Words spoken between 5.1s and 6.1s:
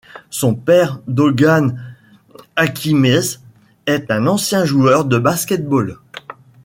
basket-ball.